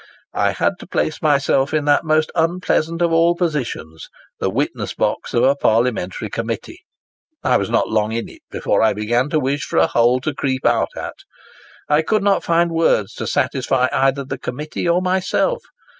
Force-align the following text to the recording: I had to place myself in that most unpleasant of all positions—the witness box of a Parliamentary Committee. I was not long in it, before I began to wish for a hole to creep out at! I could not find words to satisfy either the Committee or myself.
I 0.33 0.53
had 0.53 0.79
to 0.79 0.87
place 0.87 1.21
myself 1.21 1.75
in 1.75 1.85
that 1.85 2.03
most 2.03 2.31
unpleasant 2.33 3.03
of 3.03 3.11
all 3.13 3.35
positions—the 3.35 4.49
witness 4.49 4.95
box 4.95 5.31
of 5.35 5.43
a 5.43 5.55
Parliamentary 5.55 6.27
Committee. 6.27 6.79
I 7.43 7.57
was 7.57 7.69
not 7.69 7.87
long 7.87 8.11
in 8.11 8.27
it, 8.27 8.41
before 8.49 8.81
I 8.81 8.93
began 8.95 9.29
to 9.29 9.39
wish 9.39 9.61
for 9.61 9.77
a 9.77 9.85
hole 9.85 10.19
to 10.21 10.33
creep 10.33 10.65
out 10.65 10.89
at! 10.97 11.13
I 11.87 12.01
could 12.01 12.23
not 12.23 12.43
find 12.43 12.71
words 12.71 13.13
to 13.13 13.27
satisfy 13.27 13.89
either 13.91 14.23
the 14.23 14.39
Committee 14.39 14.89
or 14.89 15.03
myself. 15.03 15.61